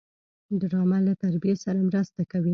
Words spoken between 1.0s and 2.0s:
له تربیې سره